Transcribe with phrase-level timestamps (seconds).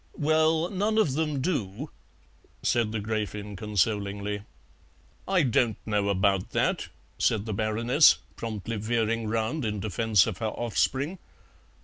[0.17, 1.91] "Well, none of them do,"
[2.63, 4.41] said the Gräfin consolingly.
[5.27, 6.87] "I don't know about that,"
[7.19, 11.19] said the Baroness, promptly veering round in defence of her offspring.